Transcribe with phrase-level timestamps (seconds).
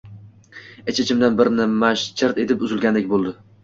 [0.93, 3.41] Ich-ichimdan bir nima chirt etib uzilgandek boʻldi.